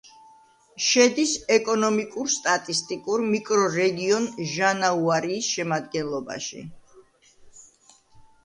[0.85, 6.65] შედის ეკონომიკურ-სტატისტიკურ მიკრორეგიონ ჟანაუარიის შემადგენლობაში.